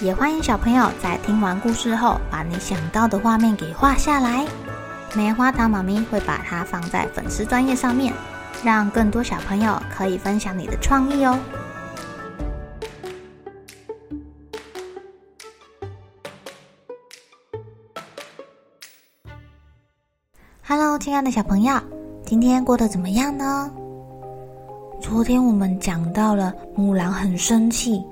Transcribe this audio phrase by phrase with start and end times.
[0.00, 4.46] 也欢迎小朋友在听完故事后，把你想到的画面给画下来。
[5.14, 8.12] 棉花糖妈咪会把它放在粉丝专页上面，
[8.62, 11.38] 让更多小朋友可以分享你的创意哦。
[20.66, 21.80] Hello，亲爱的小朋友，
[22.22, 23.70] 今天过得怎么样呢？
[25.00, 28.04] 昨天我们讲到了母狼很生气，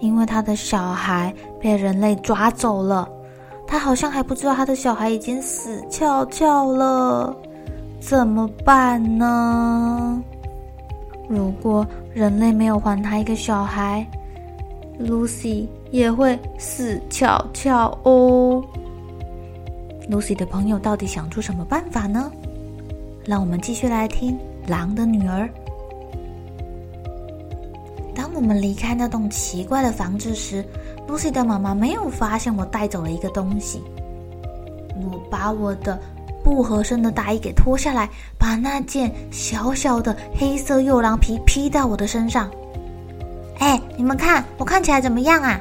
[0.00, 3.08] 因为他的小孩被人类抓走了。
[3.66, 7.36] 他好像还不知道他的小孩已经死翘翘了，
[8.00, 10.20] 怎么办呢？
[11.28, 14.04] 如果人类没有还他一个小孩
[14.98, 18.64] ，Lucy 也会死翘翘哦。
[20.10, 22.32] Lucy 的朋友到底想出什么办法呢？
[23.24, 24.36] 让我们继续来听
[24.68, 25.48] 《狼的女儿》。
[28.40, 30.64] 当我们离开那栋奇怪的房子时
[31.06, 33.82] ，Lucy 的妈妈没有发现我带走了一个东西。
[34.94, 36.00] 我把我的
[36.42, 42.50] 不合身的大衣给脱下来，把那件小小的黑色幼狼皮披到我的身上。
[43.58, 45.60] 哎，你们看，我看起来怎么样啊？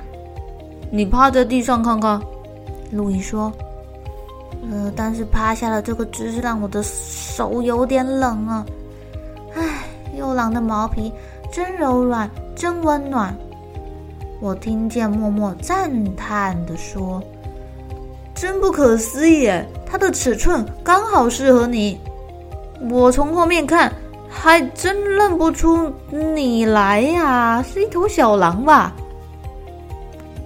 [0.90, 2.18] 你趴在地上看看。
[2.94, 3.52] 路易说。
[4.72, 8.66] 呃，但是趴下了这个姿势让我的手有点冷啊。
[9.54, 9.84] 唉，
[10.18, 11.12] 幼狼的毛皮
[11.52, 13.34] 真柔软，真温暖。
[14.42, 17.24] 我听见默默赞叹地说
[18.36, 19.50] ：“真不可思议，
[19.86, 21.98] 它的尺寸刚好适合你。
[22.90, 23.90] 我从后面看，
[24.30, 28.94] 还真认不出你来呀，是一头小狼吧？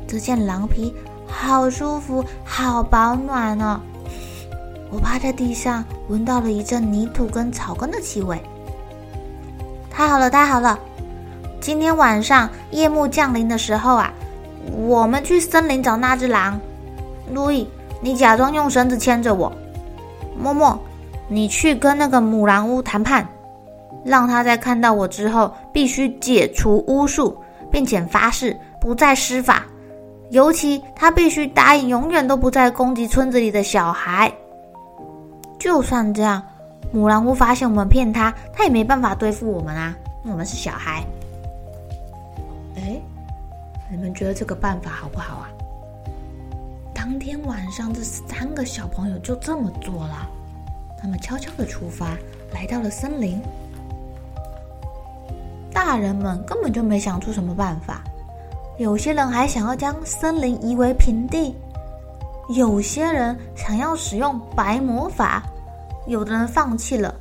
[0.08, 0.94] 这件狼皮
[1.26, 3.82] 好舒服，好保暖哦。”
[4.94, 8.40] 我趴在地上，闻到了一阵泥土跟草根的气味。
[9.90, 10.78] 太好了，太好了！
[11.64, 14.14] 今天晚上夜幕降临的时候啊，
[14.86, 16.60] 我们去森林找那只狼。
[17.32, 17.66] 路易，
[18.02, 19.50] 你假装用绳子牵着我。
[20.38, 20.78] 默默，
[21.30, 23.26] 你去跟那个母狼巫谈判，
[24.04, 27.34] 让他在看到我之后必须解除巫术，
[27.72, 29.64] 并且发誓不再施法，
[30.32, 34.30] 尤其他必须答应永远都不再攻击村子里的小孩。
[35.58, 36.44] 就算这样，
[36.92, 39.96] 母狼巫发现我们骗他，他也没办法对付我们啊！
[40.26, 41.02] 我们是小孩。
[43.94, 45.50] 你们觉得这个办法好不好啊？
[46.96, 50.28] 当天晚上，这三个小朋友就这么做了。
[51.00, 52.18] 他们悄悄地出发，
[52.52, 53.40] 来到了森林。
[55.72, 58.04] 大人们根本就没想出什么办法，
[58.80, 61.56] 有些人还想要将森林夷为平地，
[62.50, 65.44] 有些人想要使用白魔法。
[66.08, 67.14] 有的人放弃了，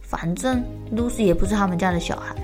[0.00, 2.34] 反正 Lucy 也不是他们家的小孩。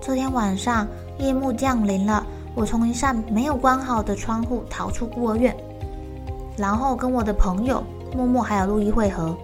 [0.00, 0.86] 这天晚上，
[1.20, 5.54] 夜幕降临了，我从一扇没有关好的窗户逃出孤儿院，
[6.56, 7.84] 然后跟我的朋友
[8.16, 9.36] 默默还有路易会合。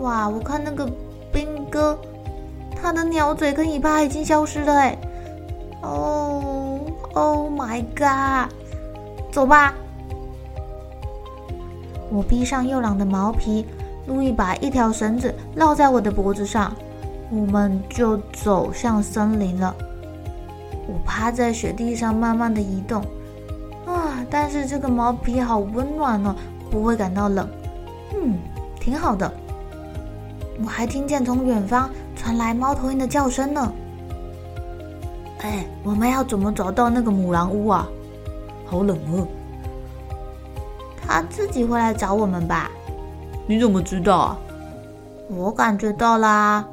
[0.00, 0.86] 哇，我看那个
[1.32, 1.96] 兵哥，
[2.74, 4.98] 他的鸟嘴跟尾巴已经消失了哎！
[5.82, 6.80] 哦
[7.14, 8.52] ，Oh my God！
[9.32, 9.72] 走吧。
[12.10, 13.64] 我披上幼狼的毛皮，
[14.06, 16.72] 路易把一条绳子绕在我的脖子上，
[17.30, 19.74] 我们就走向森林了。
[21.06, 23.00] 我趴在雪地上慢慢的移动，
[23.86, 24.26] 啊！
[24.28, 26.34] 但是这个毛皮好温暖哦，
[26.68, 27.48] 不会感到冷，
[28.12, 28.34] 嗯，
[28.80, 29.32] 挺好的。
[30.60, 33.72] 我还听见从远方传来猫头鹰的叫声呢。
[35.42, 37.88] 哎，我们要怎么找到那个母狼屋啊？
[38.66, 39.28] 好冷哦。
[41.00, 42.68] 它自己会来找我们吧？
[43.46, 44.38] 你怎么知道啊？
[45.28, 46.66] 我感觉到啦。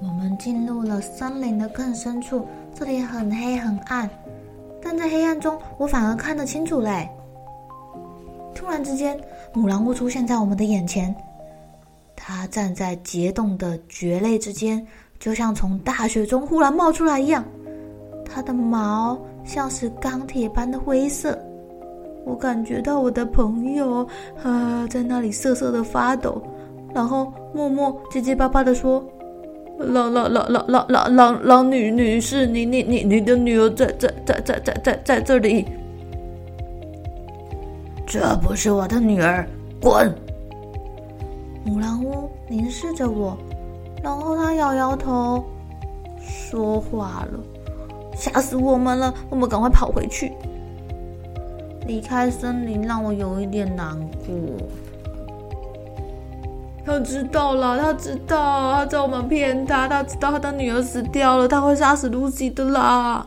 [0.00, 4.08] 我们进入了森林的更深处，这里很黑很暗，
[4.82, 7.08] 但在黑暗中，我反而看得清楚嘞。
[8.54, 9.18] 突然之间，
[9.52, 11.14] 母狼巫出现在我们的眼前，
[12.16, 14.86] 它站在结冻的蕨类之间，
[15.18, 17.44] 就像从大雪中忽然冒出来一样。
[18.24, 21.38] 它的毛像是钢铁般的灰色。
[22.24, 24.06] 我感觉到我的朋友
[24.42, 26.40] 啊，在那里瑟瑟的发抖，
[26.94, 29.04] 然后默默结结巴巴的说
[29.80, 35.66] ：“狼狼狼狼狼狼狼狼女女士，你你你你的女儿在在在在在在在这里。
[38.06, 39.46] 这不是我的女儿，
[39.80, 40.12] 滚！
[41.64, 43.38] 母狼屋凝视着我，
[44.02, 45.44] 然后他摇摇头，
[46.20, 47.40] 说话了
[48.16, 50.32] ：“吓死我们了，我们赶快跑回去。”
[51.86, 54.36] 离开森林让我有一点难过。
[56.84, 63.26] 他知道了，他知道，他知道我们骗他，他知道他的女儿死掉了，他会杀死露西的啦。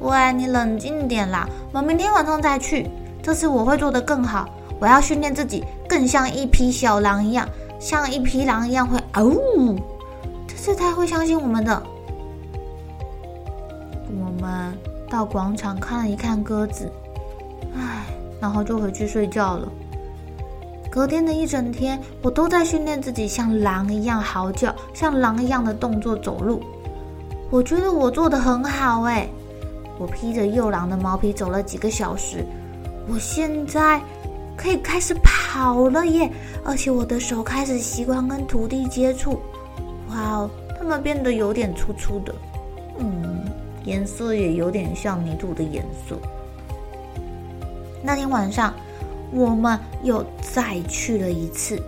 [0.00, 2.88] 喂，你冷静点啦，我们明天晚上再去。
[3.22, 4.48] 这次我会做得更好，
[4.78, 7.46] 我要训练自己，更像一匹小狼一样，
[7.78, 9.78] 像一匹狼一样会嗷呜。
[10.46, 11.82] 这次他会相信我们的。
[14.08, 14.72] 我们
[15.08, 16.90] 到广场看了一看鸽子，
[17.76, 18.06] 唉，
[18.40, 19.68] 然后就回去睡觉了。
[20.90, 26.60] 隔天的一整天，我都在训练自己像狼一样嚎叫，像狼一样的动作走路。
[27.48, 29.28] 我觉得我做的很好哎，
[29.98, 32.44] 我披着幼狼的毛皮走了几个小时。
[33.08, 34.00] 我现在
[34.56, 36.28] 可以开始跑了耶！
[36.64, 39.40] 而且我的手开始习惯跟土地接触。
[40.10, 42.34] 哇哦，它们变得有点粗粗的，
[42.98, 43.44] 嗯，
[43.84, 46.16] 颜色也有点像泥土的颜色。
[48.02, 48.74] 那天晚上，
[49.32, 51.80] 我们又再去了一次。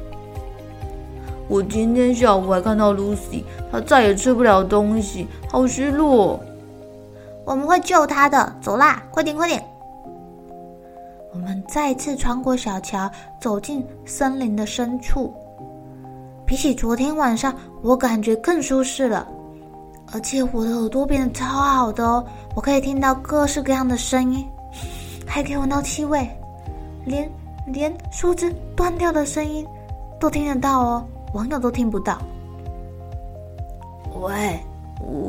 [1.48, 6.40] 我今天下午还看到 Lucy，，她再也吃不了东西，好失落。
[7.44, 9.62] 我们会救她的，走啦，快点，快点！
[11.34, 13.10] 我们再次穿过小桥，
[13.40, 15.34] 走进森林的深处。
[16.46, 19.26] 比起昨天晚上，我感觉更舒适了，
[20.12, 22.24] 而且我的耳朵变得超好的哦，
[22.54, 24.46] 我可以听到各式各样的声音，
[25.26, 26.28] 还可以闻到气味，
[27.04, 27.31] 连
[27.66, 29.66] 连树枝断掉的声音
[30.20, 31.04] 都听得到哦。
[31.34, 32.19] 网友都听不到。
[34.20, 34.60] 喂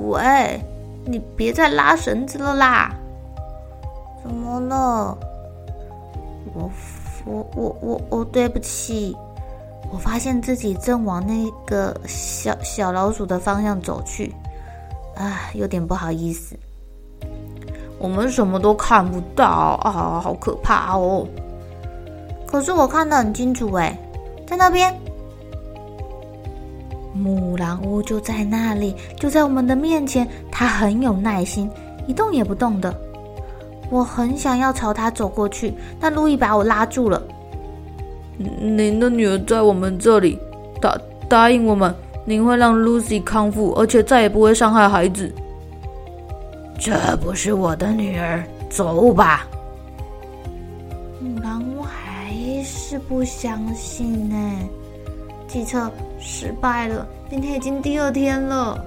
[0.10, 0.60] 喂，
[1.06, 2.94] 你别再拉绳子了啦！
[4.22, 5.18] 怎么了？
[6.54, 6.70] 我
[7.26, 9.16] 我我我我对不起，
[9.92, 14.36] 我发现自己正往那个小小老鼠的方向走去，
[15.16, 16.56] 啊，有点不好意思。
[17.98, 19.48] 我们什么都看不到
[19.82, 21.26] 啊，好可怕哦！
[22.54, 23.98] 可是我看得很清楚哎，
[24.46, 24.94] 在那边，
[27.12, 31.68] 木兰屋就在那里，就在我们的面前，它很有耐心，
[32.06, 32.94] 一动也不动的。
[33.90, 37.20] 我很想要朝他走过去，但路易把我拉住了。
[38.38, 40.38] 您的女儿在我们这里，
[40.80, 40.96] 答
[41.28, 41.92] 答应我们，
[42.24, 45.34] 您会让露西康复，而且再也不会伤害孩子。
[46.78, 49.48] 这不是我的女儿，走吧。
[52.94, 54.36] 是不相信呢。
[55.48, 58.80] 计策失败了，今天已经第二天了。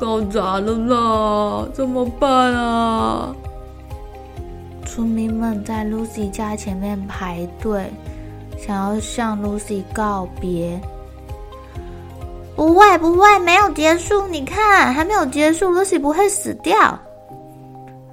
[0.00, 1.68] 搞砸了啦！
[1.74, 3.36] 怎么办啊？
[4.86, 7.92] 村民们在 Lucy 家前面排队，
[8.56, 10.80] 想要向 Lucy 告别。
[12.56, 14.26] 不会，不会，没有结束。
[14.28, 16.98] 你看，还没有结束，Lucy 不会死掉。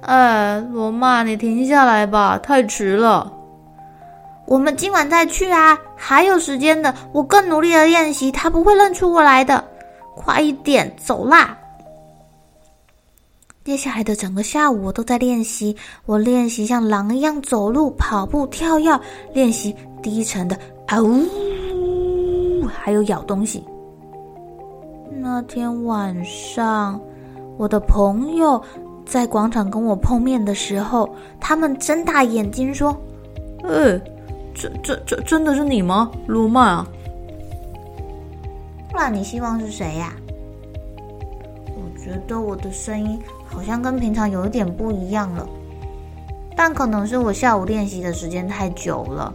[0.02, 3.32] 哎，罗马，你停下来吧，太迟了。
[4.46, 6.94] 我们今晚再去啊，还有时间的。
[7.12, 9.62] 我更努力的练习，他不会认出我来的。
[10.14, 11.58] 快一点，走啦！
[13.64, 15.76] 接下来的整个下午，我都在练习。
[16.06, 18.98] 我练习像狼一样走路、跑步、跳跃，
[19.32, 20.56] 练习低沉的
[20.86, 23.64] 啊呜，还有咬东西。
[25.18, 27.00] 那天晚上，
[27.58, 28.62] 我的朋友
[29.04, 31.08] 在广场跟我碰面的时候，
[31.40, 32.96] 他们睁大眼睛说
[33.68, 34.00] ：“哎，
[34.56, 36.86] 这、这、这真的是你吗，罗曼啊？”
[38.90, 40.12] 不然你希望是谁呀？
[41.68, 43.20] 我觉得我的声音。
[43.48, 45.48] 好像跟平常有一点不一样了，
[46.56, 49.32] 但可能是我下午练习的时间太久了。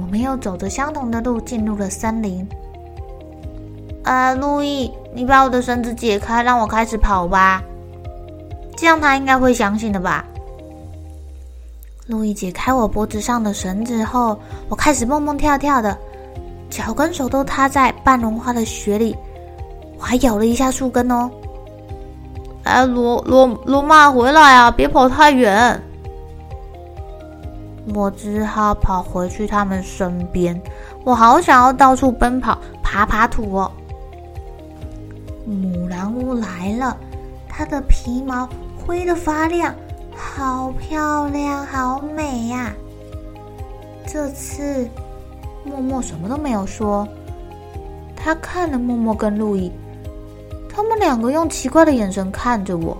[0.00, 2.48] 我们又走着相同的路进入了森林。
[4.04, 7.62] 啊，路易，你把我的绳子解开，让我开始跑吧，
[8.76, 10.24] 这样他应该会相信的吧？
[12.10, 14.36] 路易解开我脖子上的绳子后，
[14.68, 15.96] 我开始蹦蹦跳跳的，
[16.68, 19.16] 脚跟手都踏在半融化的雪里，
[19.96, 21.30] 我还咬了一下树根哦。
[22.64, 24.72] 哎，罗罗罗马，回来啊！
[24.72, 25.80] 别跑太远。
[27.94, 30.60] 我只好跑回去他们身边。
[31.04, 33.70] 我好想要到处奔跑，爬爬土哦。
[35.46, 36.96] 母狼屋来了，
[37.48, 39.72] 它的皮毛灰的发亮，
[40.16, 42.72] 好漂亮，好美呀！
[44.06, 44.88] 这次
[45.64, 47.06] 默默什么都没有说，
[48.16, 49.70] 他看了默默跟路易，
[50.68, 52.96] 他们两个用奇怪的眼神看着我。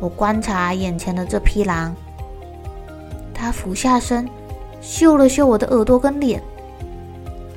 [0.00, 1.94] 我观察眼前的这匹狼，
[3.32, 4.28] 他俯下身，
[4.80, 6.42] 嗅了嗅我的耳朵跟脸，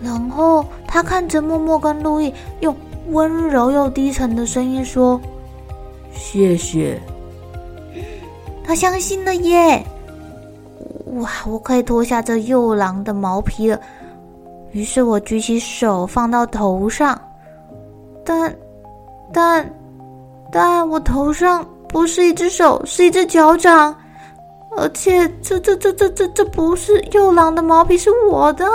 [0.02, 2.76] 然后他看着默默跟路易，用
[3.10, 5.20] 温柔又低沉的声音说
[6.14, 7.02] ：“谢谢。”
[8.68, 9.82] 他相信了耶！
[11.14, 13.80] 哇，我可以脱下这幼狼的毛皮了。
[14.72, 17.20] 于是我举起手放到头上，
[18.26, 18.54] 但，
[19.32, 19.74] 但，
[20.52, 23.96] 但我头上不是一只手，是一只脚掌，
[24.76, 28.66] 而且这这这这这这不是幼狼的毛皮，是我的。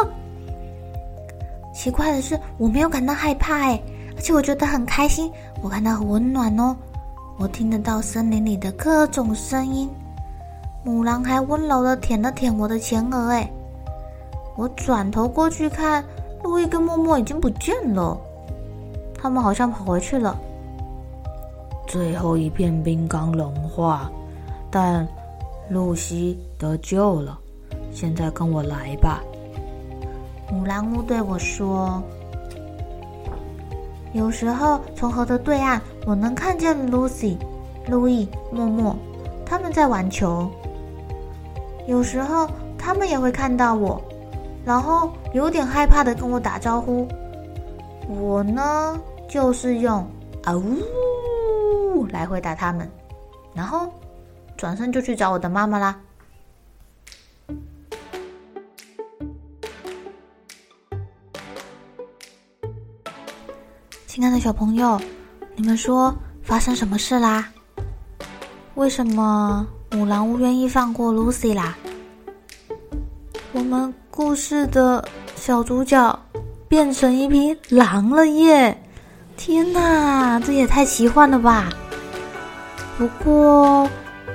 [1.75, 3.78] 奇怪的是，我没有感到害怕，哎，
[4.16, 5.30] 而且我觉得很开心，
[5.62, 6.75] 我感到很温暖哦。
[7.42, 9.90] 我听得到森林里的各种声音，
[10.84, 13.50] 母狼还温柔的舔了舔我的前额，哎。
[14.54, 16.04] 我转头过去看，
[16.44, 18.16] 路易跟默默已经不见了，
[19.12, 20.38] 他们好像跑回去了。
[21.88, 24.08] 最后一片冰刚融化，
[24.70, 25.04] 但
[25.68, 27.37] 露西得救了。
[27.90, 29.20] 现在跟我来吧。
[30.49, 32.00] 母狼屋对我说
[34.14, 37.38] ：“有时候从河的对岸，我能看见露西、
[37.88, 38.97] 路易、默默，
[39.47, 40.50] 他们在玩球。
[41.87, 44.02] 有时候他们也会看到我。”
[44.64, 47.09] 然后有点害怕的跟我打招呼，
[48.09, 48.97] 我呢
[49.28, 50.06] 就是用
[50.44, 52.88] 啊呜来回答他们，
[53.52, 53.92] 然后
[54.56, 56.00] 转身就去找我的妈妈啦。
[64.06, 65.00] 亲爱的小朋友，
[65.54, 67.49] 你们说发生什么事啦？
[68.75, 71.76] 为什么母狼不愿意放过 Lucy 啦？
[73.52, 73.92] 我们。
[74.14, 75.02] 故事的
[75.37, 76.18] 小主角
[76.68, 78.78] 变成一匹狼了耶！
[79.38, 81.71] 天哪，这也太奇幻了吧！
[82.99, 83.88] 不过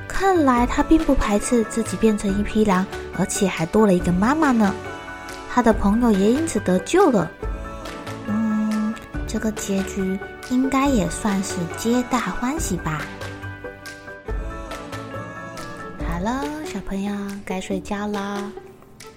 [0.08, 2.84] 看来他并不排斥自己变成一匹狼，
[3.20, 4.74] 而且还多了一个妈妈呢。
[5.54, 7.30] 他的朋友也因此得救了。
[8.26, 8.92] 嗯，
[9.28, 13.02] 这个结局应该也算是皆大欢喜吧。
[16.08, 18.52] 好了，小朋友该睡觉了。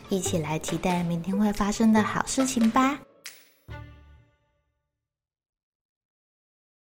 [0.09, 2.99] 一起来期待明天会发生的好事情吧。